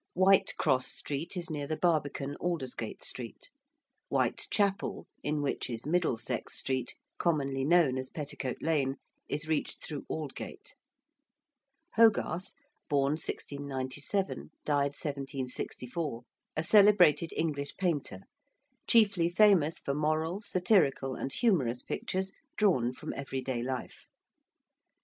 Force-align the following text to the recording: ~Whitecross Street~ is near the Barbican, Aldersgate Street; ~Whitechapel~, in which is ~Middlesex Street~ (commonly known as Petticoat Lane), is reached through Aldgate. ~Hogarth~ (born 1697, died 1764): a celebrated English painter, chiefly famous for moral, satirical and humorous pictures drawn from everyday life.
~Whitecross 0.17 0.85
Street~ 0.87 1.37
is 1.37 1.51
near 1.51 1.67
the 1.67 1.77
Barbican, 1.77 2.35
Aldersgate 2.37 3.03
Street; 3.03 3.51
~Whitechapel~, 4.09 5.05
in 5.21 5.43
which 5.43 5.69
is 5.69 5.85
~Middlesex 5.85 6.55
Street~ 6.55 6.95
(commonly 7.19 7.63
known 7.63 7.99
as 7.99 8.09
Petticoat 8.09 8.63
Lane), 8.63 8.95
is 9.29 9.47
reached 9.47 9.85
through 9.85 10.07
Aldgate. 10.09 10.73
~Hogarth~ 11.91 12.55
(born 12.89 13.11
1697, 13.11 14.49
died 14.65 14.95
1764): 14.97 16.23
a 16.57 16.63
celebrated 16.63 17.31
English 17.37 17.77
painter, 17.77 18.21
chiefly 18.87 19.29
famous 19.29 19.77
for 19.77 19.93
moral, 19.93 20.39
satirical 20.41 21.13
and 21.13 21.31
humorous 21.31 21.83
pictures 21.83 22.31
drawn 22.57 22.91
from 22.91 23.13
everyday 23.13 23.61
life. 23.61 24.07